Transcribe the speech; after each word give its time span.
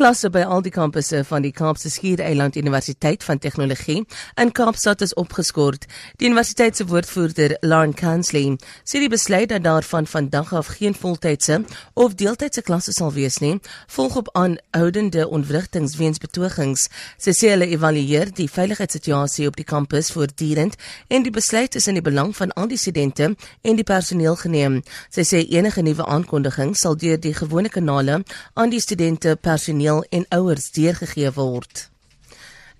Klasse 0.00 0.30
by 0.32 0.46
al 0.48 0.62
die 0.64 0.70
kampusse 0.72 1.18
van 1.28 1.42
die 1.44 1.50
Kaapse 1.52 1.90
Skiereiland 1.92 2.54
Universiteit 2.56 3.20
van 3.20 3.36
Tegnologie 3.38 4.06
in 4.40 4.52
Kaapstad 4.56 5.02
is 5.04 5.12
opgeskort. 5.20 5.82
Die 6.16 6.30
universiteit 6.30 6.78
se 6.78 6.86
woordvoerder, 6.88 7.58
Lauren 7.60 7.92
Kansley, 7.92 8.54
sê 8.80 9.02
die 9.02 9.10
besluit 9.12 9.50
dat 9.52 9.66
daar 9.66 9.84
van 9.84 10.08
vandag 10.08 10.54
af 10.56 10.70
geen 10.78 10.96
voltydse 10.96 11.58
of 11.92 12.14
deeltydse 12.16 12.64
klasse 12.64 12.94
sal 12.96 13.12
wees 13.12 13.42
nie, 13.44 13.58
volg 13.92 14.16
op 14.22 14.30
aanhoudende 14.40 15.26
ontwrigtings 15.28 15.98
weens 16.00 16.22
betogings. 16.24 16.86
Sy 17.20 17.36
sê 17.36 17.52
hulle 17.52 17.68
evalueer 17.68 18.32
die 18.32 18.48
veiligheidssituasie 18.48 19.50
op 19.52 19.60
die 19.60 19.68
kampus 19.68 20.08
voortdurend 20.16 20.80
en 21.12 21.28
die 21.28 21.34
besluit 21.36 21.76
is 21.76 21.90
in 21.92 22.00
die 22.00 22.06
belang 22.08 22.32
van 22.40 22.56
al 22.56 22.72
die 22.72 22.80
studente 22.80 23.34
en 23.36 23.76
die 23.76 23.84
personeel 23.84 24.40
geneem. 24.46 24.80
Sy 25.12 25.28
sê 25.34 25.44
enige 25.44 25.84
nuwe 25.84 26.08
aankondiging 26.08 26.72
sal 26.72 26.96
deur 26.96 27.20
die 27.20 27.36
gewone 27.36 27.68
kanale 27.68 28.22
aan 28.56 28.72
die 28.72 28.80
studente 28.80 29.36
personeel 29.36 29.89
personeel 29.90 30.04
en 30.08 30.38
ouers 30.38 30.70
deurgegee 30.70 31.32
word. 31.32 31.90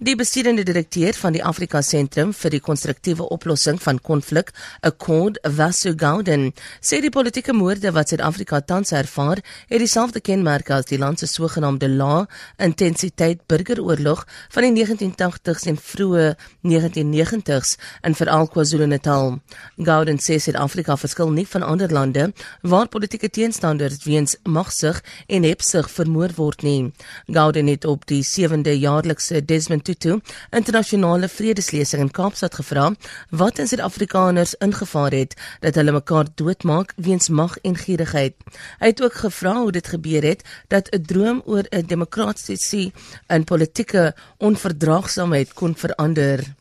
Die 0.01 0.15
besturende 0.17 0.63
direkteur 0.65 1.13
van 1.13 1.35
die 1.37 1.43
Afrika 1.45 1.83
Sentrum 1.85 2.31
vir 2.33 2.55
die 2.55 2.63
konstruktiewe 2.65 3.27
oplossing 3.35 3.77
van 3.85 3.99
konflik, 4.01 4.49
Accord 4.81 5.37
Vasu 5.45 5.91
Gouden, 5.93 6.55
sê 6.81 7.03
die 7.05 7.11
politieke 7.13 7.53
moorde 7.53 7.93
wat 7.93 8.09
Suid-Afrika 8.09 8.63
tans 8.65 8.95
ervaar, 8.97 9.43
het 9.69 9.83
dieselfde 9.85 10.23
kenmerke 10.25 10.73
as 10.79 10.89
die 10.89 10.97
land 10.97 11.21
se 11.21 11.29
sogenaamde 11.29 11.91
lae-intensiteit 11.93 13.43
burgeroorlog 13.45 14.23
van 14.55 14.67
die 14.71 14.71
1980s 14.79 15.69
en 15.69 15.77
vroeë 15.91 16.25
1990s 16.65 17.75
in 18.09 18.17
veral 18.17 18.49
KwaZulu-Natal. 18.57 19.37
Gouden 19.85 20.23
sê 20.25 20.41
Suid-Afrika 20.41 20.97
verskil 20.97 21.37
nie 21.37 21.45
van 21.53 21.69
ander 21.69 21.93
lande 21.93 22.31
waar 22.63 22.89
politieke 22.89 23.29
teenstanders 23.29 24.01
weens 24.09 24.39
magsug 24.49 25.05
en 25.29 25.45
hebsug 25.45 25.93
vermoor 25.93 26.33
word 26.41 26.65
nie. 26.65 26.89
Gouden 27.29 27.69
het 27.69 27.85
op 27.85 28.09
die 28.09 28.25
7de 28.25 28.79
jaarlikse 28.81 29.45
Desmond 29.45 29.90
Tutu 29.91 30.21
internasionale 30.55 31.29
vredeslesing 31.29 32.03
in 32.05 32.11
Kaapstad 32.15 32.55
gevra 32.55 32.91
wat 33.35 33.59
in 33.59 33.67
Suid-Afrikaners 33.67 34.55
ingevaar 34.63 35.17
het 35.17 35.35
dat 35.65 35.75
hulle 35.81 35.97
mekaar 35.97 36.31
doodmaak 36.39 36.95
weens 36.97 37.29
mag 37.29 37.57
en 37.67 37.75
gierigheid. 37.77 38.37
Hy 38.79 38.93
het 38.93 39.03
ook 39.03 39.19
gevra 39.25 39.57
hoe 39.59 39.75
dit 39.75 39.91
gebeur 39.95 40.23
het 40.31 40.47
dat 40.69 40.93
'n 40.95 41.03
droom 41.03 41.43
oor 41.45 41.67
'n 41.71 41.87
demokratiese 41.87 42.93
en 43.27 43.45
politieke 43.45 44.15
onverdraagsaamheid 44.39 45.53
kon 45.53 45.75
verander. 45.77 46.60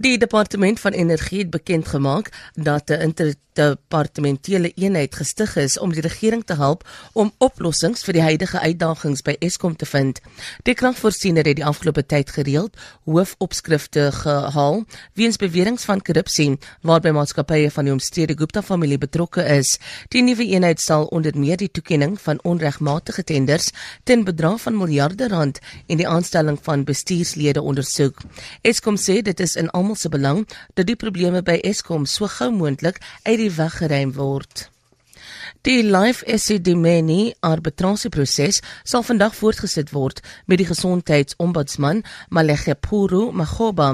Die 0.00 0.18
departement 0.18 0.80
van 0.80 0.92
energie 0.92 1.38
het 1.38 1.50
bekend 1.50 1.88
gemaak 1.88 2.28
dat 2.54 2.90
'n 2.90 3.00
interdepartementele 3.00 4.72
eenheid 4.74 5.14
gestig 5.14 5.56
is 5.56 5.78
om 5.78 5.92
die 5.92 6.00
regering 6.00 6.44
te 6.44 6.54
help 6.54 6.88
om 7.12 7.32
oplossings 7.38 8.04
vir 8.04 8.12
die 8.12 8.22
huidige 8.22 8.60
uitdagings 8.60 9.22
by 9.22 9.36
Eskom 9.38 9.76
te 9.76 9.86
vind. 9.86 10.20
Die 10.62 10.74
kragvoorsiener 10.74 11.44
het 11.44 11.56
die 11.56 11.64
afgelope 11.64 12.06
tyd 12.06 12.30
gereeld 12.30 12.76
hoofopskrifte 13.04 14.12
gehaal 14.12 14.84
weens 15.14 15.36
beweringe 15.36 15.78
van 15.78 16.02
korrupsie 16.02 16.58
waarby 16.80 17.10
maatskappye 17.10 17.70
van 17.70 17.84
die 17.84 17.92
omstrede 17.92 18.34
Gupta 18.36 18.62
familie 18.62 18.98
betrokke 18.98 19.44
is. 19.44 19.78
Die 20.08 20.22
nuwe 20.22 20.46
eenheid 20.46 20.80
sal 20.80 21.04
onder 21.04 21.38
meer 21.38 21.56
die 21.56 21.70
toekenning 21.70 22.20
van 22.20 22.42
onregmatige 22.42 23.24
tenders 23.24 23.70
ten 24.04 24.24
bedrag 24.24 24.60
van 24.60 24.76
miljarde 24.76 25.28
rand 25.28 25.58
en 25.86 25.96
die 25.96 26.08
aanstelling 26.08 26.58
van 26.62 26.84
bestuurslede 26.84 27.62
ondersoek. 27.62 28.18
Eskom 28.62 28.96
sê 28.96 29.22
dit 29.22 29.40
is 29.40 29.56
in 29.56 29.70
almal 29.70 29.89
se 29.96 30.08
belang 30.08 30.48
dat 30.74 30.86
die 30.86 30.96
probleme 30.96 31.42
by 31.42 31.58
Eskom 31.62 32.06
so 32.06 32.26
gou 32.26 32.50
moontlik 32.52 33.00
uit 33.22 33.38
die 33.38 33.50
weg 33.50 33.76
geruim 33.82 34.12
word. 34.12 34.70
Die 35.60 35.82
Life 35.82 36.24
Esidimeni 36.24 37.34
arbitrasieproses 37.44 38.62
sal 38.88 39.02
vandag 39.04 39.34
voortgesit 39.36 39.90
word 39.92 40.22
met 40.48 40.56
die 40.56 40.64
gesondheidsombudsman 40.64 41.98
Malegepuru 42.32 43.26
Magoba 43.36 43.90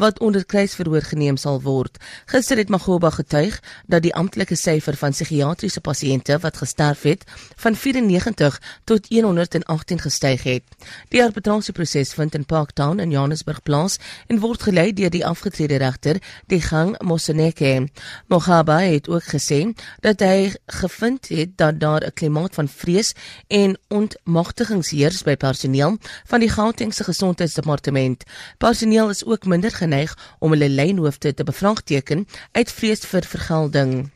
wat 0.00 0.22
onder 0.24 0.46
kruisverhoor 0.48 1.04
geneem 1.04 1.36
sal 1.36 1.60
word. 1.60 1.98
Gister 2.24 2.56
het 2.56 2.72
Magoba 2.72 3.10
getuig 3.12 3.58
dat 3.84 4.06
die 4.06 4.14
amptelike 4.16 4.56
syfer 4.56 4.96
van 4.96 5.12
psigiatriese 5.12 5.82
pasiënte 5.84 6.38
wat 6.40 6.56
gesterf 6.62 7.04
het 7.04 7.28
van 7.66 7.76
94 7.76 8.56
tot 8.88 9.12
118 9.12 10.00
gestyg 10.00 10.46
het. 10.48 10.64
Die 11.12 11.20
arbitrasieproses 11.20 12.14
vind 12.16 12.34
in 12.34 12.48
Parktown 12.48 12.96
in 12.96 13.12
Johannesburg 13.12 13.60
plaas 13.62 13.98
en 14.32 14.40
word 14.40 14.64
gelei 14.70 14.88
deur 14.96 15.12
die 15.12 15.26
afgetrede 15.26 15.84
regter, 15.84 16.16
Digang 16.48 16.96
Moseneke. 17.04 17.90
Magoba 18.32 18.80
het 18.88 19.12
ook 19.12 19.28
gesê 19.36 19.66
dat 20.00 20.24
hy 20.24 20.54
gevind 20.80 21.09
bevind 21.10 21.28
het 21.38 21.58
dat 21.58 21.80
daar 21.80 22.04
'n 22.06 22.12
klimaat 22.14 22.54
van 22.54 22.68
vrees 22.68 23.14
en 23.48 23.78
ontmagtiging 23.88 24.88
heers 24.88 25.22
by 25.22 25.36
personeel 25.36 25.98
van 26.24 26.40
die 26.40 26.48
Gautengse 26.48 27.04
Gesondheidsdepartement. 27.04 28.24
Personeel 28.58 29.08
is 29.08 29.24
ook 29.24 29.44
minder 29.44 29.70
geneig 29.70 30.36
om 30.38 30.50
hulle 30.50 30.68
lynhoofde 30.68 31.34
te 31.34 31.44
bevraagteken 31.44 32.26
uit 32.52 32.72
vrees 32.72 33.00
vir 33.00 33.24
vergelding. 33.24 34.10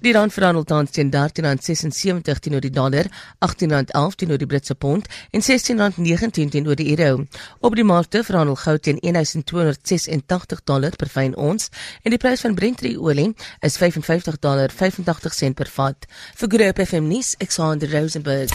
Die 0.00 0.12
rand 0.12 0.32
verhandel 0.32 0.64
tans 0.64 0.90
teen 0.90 1.10
R13.76 1.10 2.40
teenoor 2.44 2.64
die 2.64 2.70
dollar, 2.70 3.08
R18.11 3.44 4.16
teenoor 4.16 4.40
die 4.40 4.46
Britse 4.46 4.74
pond 4.74 5.08
en 5.30 5.40
R16.19 5.40 6.50
teenoor 6.54 6.76
die 6.76 6.88
euro. 6.96 7.26
Op 7.60 7.76
die 7.76 7.84
markte 7.84 8.24
verhandel 8.24 8.56
goud 8.56 8.82
teen 8.82 9.00
1286 9.00 10.64
dollar 10.64 10.96
per 10.96 11.08
fyn 11.08 11.36
ons 11.36 11.70
en 12.02 12.14
die 12.14 12.20
prys 12.20 12.44
van 12.46 12.54
Brent 12.54 12.84
olie 12.96 13.34
is 13.60 13.78
$55.85 13.78 15.54
per 15.54 15.70
vat. 15.76 16.06
Vir 16.36 16.48
Groep 16.48 16.84
FM 16.86 17.10
nuus, 17.10 17.34
Alexander 17.38 17.90
Rosenberg. 17.92 18.50